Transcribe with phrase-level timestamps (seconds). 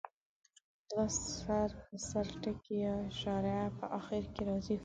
[0.89, 1.05] دوه
[1.39, 4.77] سر په سر ټکي یا شارحه په اخر کې راځي.